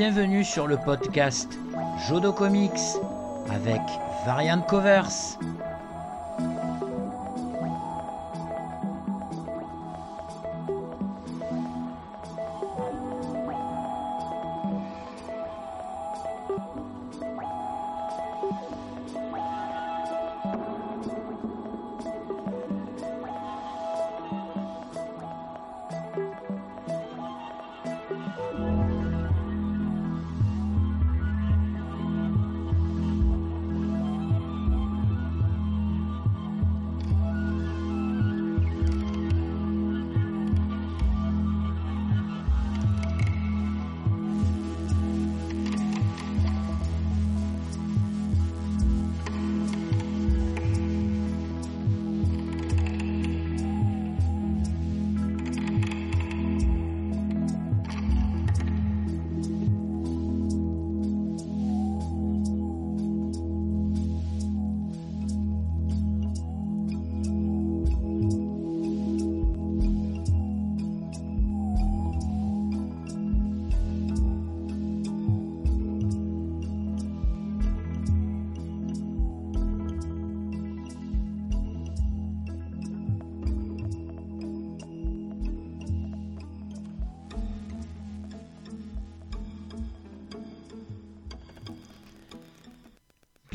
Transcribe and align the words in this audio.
bienvenue 0.00 0.44
sur 0.44 0.66
le 0.66 0.78
podcast 0.78 1.58
Jodo 2.08 2.32
Comics 2.32 2.96
avec 3.50 3.82
Variant 4.24 4.62
Covers. 4.62 5.36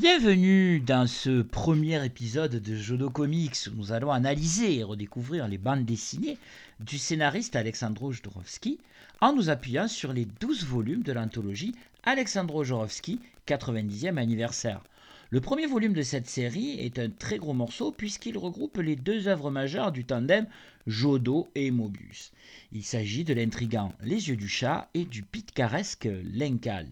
Bienvenue 0.08 0.82
dans 0.82 1.08
ce 1.08 1.42
premier 1.42 2.06
épisode 2.06 2.62
de 2.62 2.76
Jodo 2.76 3.10
Comics 3.10 3.58
où 3.66 3.76
nous 3.76 3.92
allons 3.92 4.12
analyser 4.12 4.78
et 4.78 4.84
redécouvrir 4.84 5.48
les 5.48 5.58
bandes 5.58 5.84
dessinées 5.84 6.38
du 6.80 7.00
scénariste 7.00 7.56
Alexandro 7.56 8.12
Jodorowsky 8.12 8.78
en 9.20 9.34
nous 9.34 9.50
appuyant 9.50 9.88
sur 9.88 10.14
les 10.14 10.26
12 10.26 10.64
volumes 10.66 11.02
de 11.02 11.12
l'anthologie 11.12 11.74
Alexandro 12.04 12.64
Jodorowsky 12.64 13.20
90e 13.48 14.18
anniversaire. 14.18 14.84
Le 15.32 15.42
premier 15.42 15.66
volume 15.66 15.94
de 15.94 16.04
cette 16.04 16.28
série 16.28 16.80
est 16.80 17.00
un 17.00 17.10
très 17.10 17.40
gros 17.40 17.56
morceau 17.56 17.92
puisqu'il 17.92 18.38
regroupe 18.38 18.78
les 18.78 18.96
deux 18.96 19.28
œuvres 19.28 19.50
majeures 19.50 19.92
du 19.92 20.06
tandem 20.06 20.46
Jodo 20.86 21.48
et 21.56 21.72
Mobius. 21.72 22.32
Il 22.72 22.84
s'agit 22.84 23.24
de 23.24 23.34
l'intrigant 23.34 23.92
Les 24.04 24.30
yeux 24.30 24.38
du 24.38 24.48
chat 24.48 24.88
et 24.94 25.06
du 25.06 25.24
pitcaresque 25.24 26.08
Lencal. 26.32 26.86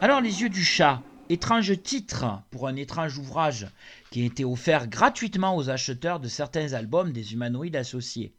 Alors 0.00 0.20
Les 0.20 0.42
yeux 0.42 0.48
du 0.48 0.62
chat, 0.62 1.02
étrange 1.28 1.82
titre 1.82 2.24
pour 2.52 2.68
un 2.68 2.76
étrange 2.76 3.18
ouvrage 3.18 3.66
qui 4.12 4.22
a 4.22 4.26
été 4.26 4.44
offert 4.44 4.86
gratuitement 4.86 5.56
aux 5.56 5.70
acheteurs 5.70 6.20
de 6.20 6.28
certains 6.28 6.72
albums 6.74 7.10
des 7.12 7.32
humanoïdes 7.32 7.74
associés. 7.74 8.32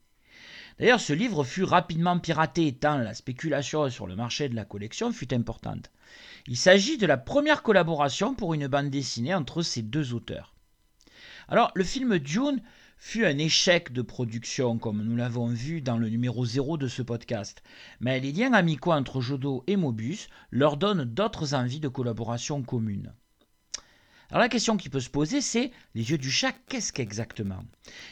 D'ailleurs, 0.80 1.02
ce 1.02 1.12
livre 1.12 1.44
fut 1.44 1.66
rapidement 1.66 2.18
piraté 2.18 2.72
tant 2.72 2.97
la 2.97 3.14
spéculation 3.14 3.90
sur 3.90 4.08
le 4.08 4.16
marché 4.16 4.47
de 4.47 4.56
la 4.56 4.64
collection 4.64 5.12
fut 5.12 5.34
importante. 5.34 5.92
Il 6.47 6.56
s'agit 6.56 6.97
de 6.97 7.06
la 7.06 7.18
première 7.18 7.62
collaboration 7.62 8.34
pour 8.36 8.53
une 8.53 8.68
bande 8.68 8.90
dessinée 8.90 9.36
entre 9.36 9.62
ces 9.62 9.81
deux 9.81 10.14
auteurs. 10.14 10.53
Alors, 11.50 11.72
le 11.76 11.84
film 11.84 12.20
Dune 12.20 12.62
fut 12.99 13.25
un 13.25 13.37
échec 13.37 13.93
de 13.93 14.01
production, 14.01 14.77
comme 14.77 15.01
nous 15.01 15.15
l'avons 15.15 15.47
vu 15.47 15.81
dans 15.81 15.97
le 15.97 16.09
numéro 16.09 16.45
0 16.45 16.77
de 16.77 16.87
ce 16.87 17.01
podcast. 17.01 17.63
Mais 18.01 18.19
les 18.19 18.33
liens 18.33 18.53
amicaux 18.53 18.91
entre 18.91 19.21
Jodo 19.21 19.63
et 19.67 19.77
Mobius 19.77 20.27
leur 20.51 20.77
donnent 20.77 21.05
d'autres 21.05 21.53
envies 21.53 21.79
de 21.79 21.87
collaboration 21.87 22.61
commune. 22.61 23.13
Alors 24.31 24.41
la 24.41 24.49
question 24.49 24.77
qui 24.77 24.89
peut 24.89 24.99
se 24.99 25.09
poser, 25.09 25.41
c'est 25.41 25.71
les 25.95 26.11
yeux 26.11 26.19
du 26.19 26.29
chat, 26.29 26.53
qu'est-ce 26.67 26.93
qu'exactement? 26.93 27.63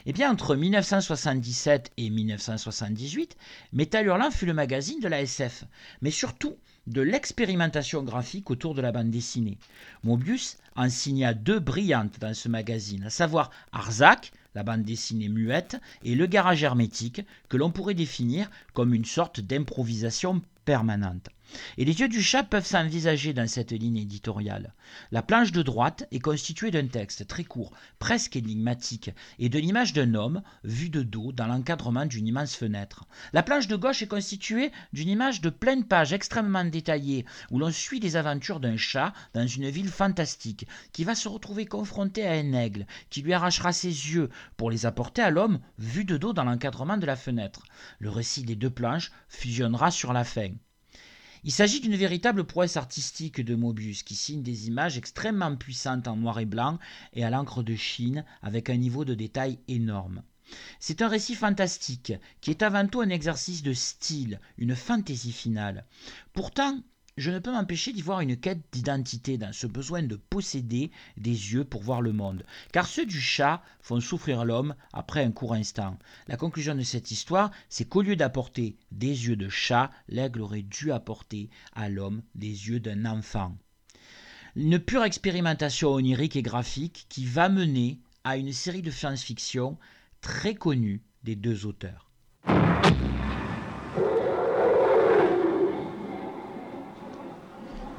Eh 0.07 0.13
bien, 0.13 0.31
entre 0.31 0.55
1977 0.55 1.91
et 1.97 2.09
1978, 2.09 3.37
Metal 3.71 4.03
Hurlant 4.03 4.31
fut 4.31 4.47
le 4.47 4.55
magazine 4.55 4.99
de 4.99 5.07
la 5.07 5.21
SF, 5.21 5.65
mais 6.01 6.09
surtout 6.09 6.57
de 6.87 7.01
l'expérimentation 7.01 8.01
graphique 8.01 8.49
autour 8.49 8.73
de 8.73 8.81
la 8.81 8.91
bande 8.91 9.11
dessinée. 9.11 9.59
Mobius 10.03 10.57
en 10.75 10.89
signa 10.89 11.35
deux 11.35 11.59
brillantes 11.59 12.19
dans 12.19 12.33
ce 12.33 12.49
magazine, 12.49 13.03
à 13.03 13.09
savoir 13.11 13.51
Arzac, 13.71 14.31
la 14.55 14.63
bande 14.63 14.83
dessinée 14.83 15.29
muette, 15.29 15.77
et 16.03 16.15
Le 16.15 16.25
Garage 16.25 16.63
hermétique, 16.63 17.21
que 17.49 17.57
l'on 17.57 17.71
pourrait 17.71 17.93
définir 17.93 18.49
comme 18.73 18.93
une 18.93 19.05
sorte 19.05 19.39
d'improvisation 19.39 20.41
permanente. 20.65 21.29
Et 21.77 21.85
les 21.85 21.99
yeux 21.99 22.09
du 22.09 22.21
chat 22.21 22.43
peuvent 22.43 22.65
s'envisager 22.65 23.33
dans 23.33 23.47
cette 23.47 23.71
ligne 23.71 23.97
éditoriale. 23.97 24.73
La 25.11 25.21
planche 25.21 25.51
de 25.51 25.61
droite 25.61 26.07
est 26.11 26.19
constituée 26.19 26.71
d'un 26.71 26.87
texte 26.87 27.27
très 27.27 27.43
court, 27.43 27.73
presque 27.99 28.35
énigmatique, 28.35 29.11
et 29.39 29.49
de 29.49 29.59
l'image 29.59 29.93
d'un 29.93 30.13
homme 30.13 30.41
vu 30.63 30.89
de 30.89 31.03
dos 31.03 31.31
dans 31.31 31.47
l'encadrement 31.47 32.05
d'une 32.05 32.27
immense 32.27 32.55
fenêtre. 32.55 33.05
La 33.33 33.43
planche 33.43 33.67
de 33.67 33.75
gauche 33.75 34.01
est 34.01 34.07
constituée 34.07 34.71
d'une 34.93 35.09
image 35.09 35.41
de 35.41 35.49
pleine 35.49 35.85
page 35.85 36.13
extrêmement 36.13 36.65
détaillée, 36.65 37.25
où 37.51 37.59
l'on 37.59 37.71
suit 37.71 37.99
les 37.99 38.15
aventures 38.15 38.59
d'un 38.59 38.77
chat 38.77 39.13
dans 39.33 39.47
une 39.47 39.69
ville 39.69 39.89
fantastique, 39.89 40.67
qui 40.91 41.03
va 41.03 41.15
se 41.15 41.29
retrouver 41.29 41.65
confronté 41.65 42.25
à 42.25 42.31
un 42.33 42.53
aigle, 42.53 42.85
qui 43.09 43.21
lui 43.21 43.33
arrachera 43.33 43.71
ses 43.71 43.87
yeux 43.87 44.29
pour 44.57 44.71
les 44.71 44.85
apporter 44.85 45.21
à 45.21 45.29
l'homme 45.29 45.59
vu 45.77 46.05
de 46.05 46.17
dos 46.17 46.33
dans 46.33 46.43
l'encadrement 46.43 46.97
de 46.97 47.05
la 47.05 47.15
fenêtre. 47.15 47.63
Le 47.99 48.09
récit 48.09 48.43
des 48.43 48.55
deux 48.55 48.69
planches 48.69 49.11
fusionnera 49.29 49.91
sur 49.91 50.13
la 50.13 50.23
fin. 50.23 50.49
Il 51.43 51.51
s'agit 51.51 51.79
d'une 51.79 51.95
véritable 51.95 52.43
prouesse 52.43 52.77
artistique 52.77 53.41
de 53.41 53.55
Mobius 53.55 54.03
qui 54.03 54.15
signe 54.15 54.43
des 54.43 54.67
images 54.67 54.97
extrêmement 54.97 55.55
puissantes 55.55 56.07
en 56.07 56.15
noir 56.15 56.39
et 56.39 56.45
blanc 56.45 56.79
et 57.13 57.23
à 57.23 57.29
l'encre 57.29 57.63
de 57.63 57.75
Chine 57.75 58.25
avec 58.41 58.69
un 58.69 58.77
niveau 58.77 59.05
de 59.05 59.13
détail 59.13 59.59
énorme. 59.67 60.23
C'est 60.79 61.01
un 61.01 61.07
récit 61.07 61.35
fantastique 61.35 62.13
qui 62.41 62.51
est 62.51 62.63
avant 62.63 62.87
tout 62.87 63.01
un 63.01 63.09
exercice 63.09 63.63
de 63.63 63.73
style, 63.73 64.39
une 64.57 64.75
fantaisie 64.75 65.33
finale. 65.33 65.85
Pourtant, 66.33 66.79
je 67.17 67.31
ne 67.31 67.39
peux 67.39 67.51
m'empêcher 67.51 67.91
d'y 67.91 68.01
voir 68.01 68.21
une 68.21 68.37
quête 68.37 68.61
d'identité 68.71 69.37
dans 69.37 69.51
ce 69.51 69.65
besoin 69.67 70.03
de 70.03 70.15
posséder 70.15 70.91
des 71.17 71.31
yeux 71.31 71.63
pour 71.63 71.81
voir 71.81 72.01
le 72.01 72.13
monde, 72.13 72.45
car 72.71 72.85
ceux 72.87 73.05
du 73.05 73.19
chat 73.19 73.63
font 73.81 73.99
souffrir 73.99 74.45
l'homme 74.45 74.75
après 74.93 75.23
un 75.23 75.31
court 75.31 75.53
instant. 75.53 75.97
La 76.27 76.37
conclusion 76.37 76.75
de 76.75 76.83
cette 76.83 77.11
histoire, 77.11 77.51
c'est 77.69 77.85
qu'au 77.85 78.03
lieu 78.03 78.15
d'apporter 78.15 78.77
des 78.91 79.27
yeux 79.27 79.35
de 79.35 79.49
chat, 79.49 79.91
l'aigle 80.07 80.41
aurait 80.41 80.61
dû 80.61 80.91
apporter 80.91 81.49
à 81.73 81.89
l'homme 81.89 82.21
des 82.35 82.69
yeux 82.69 82.79
d'un 82.79 83.05
enfant. 83.05 83.57
Une 84.55 84.79
pure 84.79 85.03
expérimentation 85.03 85.91
onirique 85.93 86.35
et 86.35 86.41
graphique 86.41 87.05
qui 87.09 87.25
va 87.25 87.49
mener 87.49 87.99
à 88.23 88.37
une 88.37 88.53
série 88.53 88.81
de 88.81 88.91
science-fiction 88.91 89.77
très 90.21 90.55
connue 90.55 91.01
des 91.23 91.35
deux 91.35 91.65
auteurs. 91.65 92.11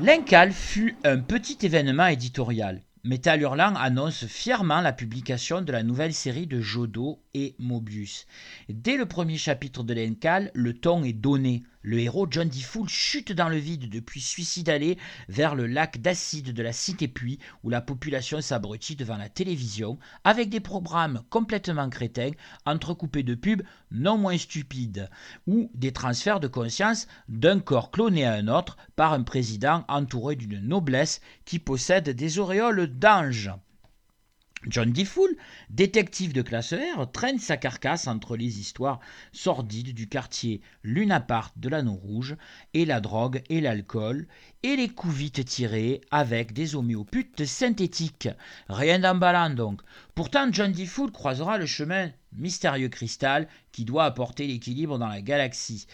L'Incal 0.00 0.52
fut 0.52 0.94
un 1.02 1.18
petit 1.18 1.58
événement 1.66 2.06
éditorial. 2.06 2.82
Metal 3.02 3.42
Hurlant 3.42 3.74
annonce 3.74 4.26
fièrement 4.26 4.80
la 4.80 4.92
publication 4.92 5.60
de 5.60 5.72
la 5.72 5.82
nouvelle 5.82 6.14
série 6.14 6.46
de 6.46 6.60
Jodo 6.60 7.20
et 7.34 7.56
Mobius. 7.58 8.26
Dès 8.68 8.96
le 8.96 9.06
premier 9.06 9.38
chapitre 9.38 9.82
de 9.82 9.94
l'Incal, 9.94 10.52
le 10.54 10.72
ton 10.72 11.02
est 11.02 11.12
donné. 11.12 11.64
Le 11.82 12.00
héros 12.00 12.26
John 12.28 12.48
D. 12.48 12.58
Fool 12.58 12.88
chute 12.88 13.30
dans 13.30 13.48
le 13.48 13.56
vide 13.56 13.88
depuis 13.88 14.20
Suicide 14.20 14.96
vers 15.28 15.54
le 15.54 15.68
lac 15.68 16.00
d'acide 16.00 16.52
de 16.52 16.62
la 16.64 16.72
Cité 16.72 17.06
Puy 17.06 17.38
où 17.62 17.70
la 17.70 17.80
population 17.80 18.40
s'abrutit 18.40 18.96
devant 18.96 19.16
la 19.16 19.28
télévision 19.28 19.96
avec 20.24 20.48
des 20.50 20.58
programmes 20.58 21.22
complètement 21.30 21.88
crétins 21.88 22.32
entrecoupés 22.66 23.22
de 23.22 23.36
pubs 23.36 23.62
non 23.92 24.18
moins 24.18 24.36
stupides 24.36 25.08
ou 25.46 25.70
des 25.72 25.92
transferts 25.92 26.40
de 26.40 26.48
conscience 26.48 27.06
d'un 27.28 27.60
corps 27.60 27.92
cloné 27.92 28.24
à 28.24 28.34
un 28.34 28.48
autre 28.48 28.76
par 28.96 29.12
un 29.12 29.22
président 29.22 29.84
entouré 29.86 30.34
d'une 30.34 30.58
noblesse 30.58 31.20
qui 31.44 31.60
possède 31.60 32.10
des 32.10 32.40
auréoles 32.40 32.88
d'ange. 32.88 33.52
John 34.66 34.92
Fool, 35.04 35.36
détective 35.70 36.32
de 36.32 36.42
classe 36.42 36.74
R, 36.74 37.10
traîne 37.12 37.38
sa 37.38 37.56
carcasse 37.56 38.08
entre 38.08 38.36
les 38.36 38.58
histoires 38.58 38.98
sordides 39.32 39.94
du 39.94 40.08
quartier 40.08 40.60
Lunapart 40.82 41.52
de 41.56 41.68
l'Anneau 41.68 41.94
Rouge 41.94 42.36
et 42.74 42.84
la 42.84 43.00
drogue 43.00 43.42
et 43.48 43.60
l'alcool 43.60 44.26
et 44.64 44.74
les 44.76 44.88
coups 44.88 45.14
vite 45.14 45.44
tirés 45.44 46.00
avec 46.10 46.52
des 46.52 46.74
homéoputes 46.74 47.44
synthétiques. 47.44 48.28
Rien 48.68 48.98
d'emballant 48.98 49.50
donc. 49.50 49.80
Pourtant, 50.14 50.48
John 50.50 50.74
Fool 50.74 51.12
croisera 51.12 51.58
le 51.58 51.66
chemin 51.66 52.10
mystérieux 52.32 52.88
cristal 52.88 53.48
qui 53.70 53.84
doit 53.84 54.04
apporter 54.04 54.46
l'équilibre 54.46 54.98
dans 54.98 55.08
la 55.08 55.22
galaxie 55.22 55.86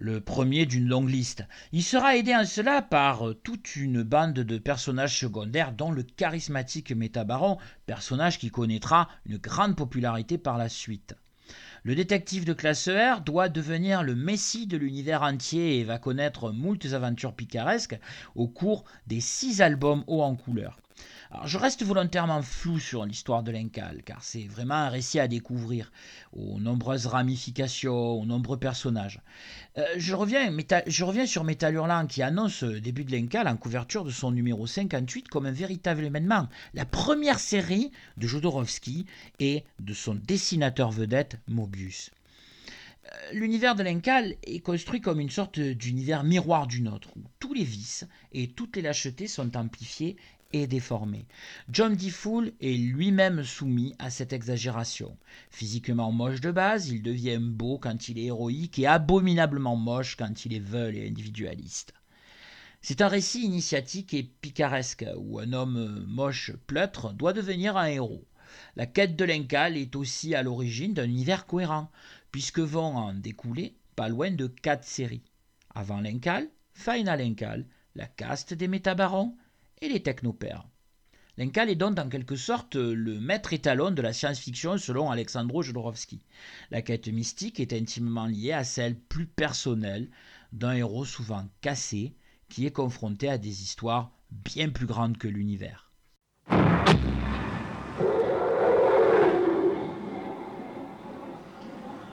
le 0.00 0.22
premier 0.22 0.64
d'une 0.64 0.88
longue 0.88 1.10
liste. 1.10 1.44
Il 1.72 1.82
sera 1.82 2.16
aidé 2.16 2.34
en 2.34 2.46
cela 2.46 2.80
par 2.80 3.28
euh, 3.28 3.34
toute 3.34 3.76
une 3.76 4.02
bande 4.02 4.32
de 4.32 4.58
personnages 4.58 5.18
secondaires, 5.18 5.72
dont 5.72 5.92
le 5.92 6.02
charismatique 6.02 6.90
Métabaron, 6.92 7.58
personnage 7.84 8.38
qui 8.38 8.50
connaîtra 8.50 9.08
une 9.26 9.36
grande 9.36 9.76
popularité 9.76 10.38
par 10.38 10.56
la 10.56 10.70
suite. 10.70 11.14
Le 11.82 11.94
détective 11.94 12.46
de 12.46 12.54
classe 12.54 12.88
R 12.88 13.20
doit 13.20 13.50
devenir 13.50 14.02
le 14.02 14.14
messie 14.14 14.66
de 14.66 14.78
l'univers 14.78 15.22
entier 15.22 15.78
et 15.78 15.84
va 15.84 15.98
connaître 15.98 16.50
moultes 16.50 16.92
aventures 16.92 17.34
picaresques 17.34 17.98
au 18.34 18.48
cours 18.48 18.84
des 19.06 19.20
six 19.20 19.60
albums 19.60 20.04
hauts 20.06 20.22
en 20.22 20.34
couleur. 20.34 20.78
Alors, 21.32 21.46
je 21.46 21.58
reste 21.58 21.84
volontairement 21.84 22.42
flou 22.42 22.80
sur 22.80 23.04
l'histoire 23.04 23.44
de 23.44 23.52
l'Incal, 23.52 24.02
car 24.04 24.24
c'est 24.24 24.48
vraiment 24.48 24.74
un 24.74 24.88
récit 24.88 25.20
à 25.20 25.28
découvrir, 25.28 25.92
aux 26.32 26.58
nombreuses 26.58 27.06
ramifications, 27.06 27.94
aux 27.94 28.26
nombreux 28.26 28.58
personnages. 28.58 29.20
Euh, 29.78 29.84
je, 29.96 30.12
reviens, 30.14 30.52
je, 30.88 31.04
reviens, 31.04 31.26
sur 31.26 31.44
Metal 31.44 31.72
Hurlant 31.72 32.08
qui 32.08 32.22
annonce 32.22 32.64
le 32.64 32.80
début 32.80 33.04
de 33.04 33.12
l'Incal 33.12 33.46
en 33.46 33.56
couverture 33.56 34.04
de 34.04 34.10
son 34.10 34.32
numéro 34.32 34.66
58 34.66 35.28
comme 35.28 35.46
un 35.46 35.52
véritable 35.52 36.04
événement. 36.04 36.48
La 36.74 36.84
première 36.84 37.38
série 37.38 37.92
de 38.16 38.26
Jodorowsky 38.26 39.06
et 39.38 39.62
de 39.78 39.94
son 39.94 40.16
dessinateur 40.16 40.90
vedette 40.90 41.38
Mobius 41.46 42.10
euh, 43.06 43.32
l'univers 43.32 43.74
de 43.74 43.82
l'Incal 43.82 44.34
est 44.42 44.60
construit 44.60 45.00
comme 45.00 45.20
une 45.20 45.30
sorte 45.30 45.58
d'univers 45.58 46.22
miroir 46.22 46.66
du 46.66 46.82
nôtre, 46.82 47.08
où 47.16 47.22
tous 47.38 47.54
les 47.54 47.64
vices 47.64 48.06
et 48.32 48.48
toutes 48.48 48.76
les 48.76 48.82
lâchetés 48.82 49.26
sont 49.26 49.56
amplifiés 49.56 50.16
et 50.52 50.66
déformé. 50.66 51.26
John 51.70 51.94
D. 51.94 52.10
Fool 52.10 52.52
est 52.60 52.76
lui-même 52.76 53.44
soumis 53.44 53.94
à 53.98 54.10
cette 54.10 54.32
exagération. 54.32 55.16
Physiquement 55.50 56.12
moche 56.12 56.40
de 56.40 56.50
base, 56.50 56.88
il 56.88 57.02
devient 57.02 57.38
beau 57.40 57.78
quand 57.78 58.08
il 58.08 58.18
est 58.18 58.24
héroïque 58.24 58.78
et 58.78 58.86
abominablement 58.86 59.76
moche 59.76 60.16
quand 60.16 60.44
il 60.44 60.54
est 60.54 60.58
veule 60.58 60.96
et 60.96 61.06
individualiste. 61.06 61.94
C'est 62.82 63.02
un 63.02 63.08
récit 63.08 63.44
initiatique 63.44 64.14
et 64.14 64.22
picaresque 64.22 65.04
où 65.16 65.38
un 65.38 65.52
homme 65.52 66.04
moche 66.08 66.52
pleutre 66.66 67.12
doit 67.12 67.34
devenir 67.34 67.76
un 67.76 67.86
héros. 67.86 68.26
La 68.74 68.86
quête 68.86 69.16
de 69.16 69.24
l'Incal 69.24 69.76
est 69.76 69.94
aussi 69.94 70.34
à 70.34 70.42
l'origine 70.42 70.94
d'un 70.94 71.04
univers 71.04 71.46
cohérent, 71.46 71.90
puisque 72.32 72.58
vont 72.58 72.96
en 72.96 73.12
découler 73.12 73.76
pas 73.96 74.08
loin 74.08 74.30
de 74.30 74.46
quatre 74.46 74.84
séries. 74.84 75.22
Avant 75.74 76.00
l'Incal, 76.00 76.48
Final 76.72 77.20
Incal, 77.20 77.66
la 77.94 78.06
caste 78.06 78.54
des 78.54 78.66
métabarons, 78.66 79.36
et 79.80 79.88
les 79.88 80.02
technopères. 80.02 80.66
L'Incal 81.36 81.70
est 81.70 81.76
donc 81.76 81.98
en 81.98 82.08
quelque 82.08 82.36
sorte 82.36 82.76
le 82.76 83.18
maître 83.18 83.52
étalon 83.54 83.90
de 83.90 84.02
la 84.02 84.12
science-fiction 84.12 84.76
selon 84.76 85.10
Alexandro 85.10 85.62
Jodorowsky. 85.62 86.20
La 86.70 86.82
quête 86.82 87.08
mystique 87.08 87.60
est 87.60 87.72
intimement 87.72 88.26
liée 88.26 88.52
à 88.52 88.64
celle 88.64 88.98
plus 88.98 89.26
personnelle 89.26 90.10
d'un 90.52 90.72
héros 90.72 91.06
souvent 91.06 91.48
cassé 91.62 92.14
qui 92.50 92.66
est 92.66 92.72
confronté 92.72 93.28
à 93.28 93.38
des 93.38 93.62
histoires 93.62 94.12
bien 94.30 94.68
plus 94.68 94.86
grandes 94.86 95.16
que 95.16 95.28
l'univers. 95.28 95.89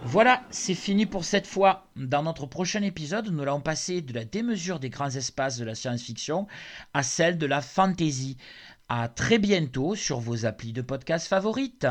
Voilà, 0.09 0.41
c'est 0.51 0.73
fini 0.73 1.05
pour 1.05 1.25
cette 1.25 1.45
fois. 1.45 1.89
Dans 1.97 2.23
notre 2.23 2.45
prochain 2.45 2.81
épisode, 2.81 3.29
nous 3.29 3.43
allons 3.43 3.59
passer 3.59 4.01
de 4.01 4.13
la 4.13 4.23
démesure 4.23 4.79
des 4.79 4.89
grands 4.89 5.09
espaces 5.09 5.57
de 5.57 5.65
la 5.65 5.75
science-fiction 5.75 6.47
à 6.93 7.03
celle 7.03 7.37
de 7.37 7.45
la 7.45 7.59
fantasy. 7.61 8.37
À 8.87 9.09
très 9.09 9.37
bientôt 9.37 9.95
sur 9.95 10.21
vos 10.21 10.45
applis 10.45 10.71
de 10.71 10.81
podcast 10.81 11.27
favorites. 11.27 11.87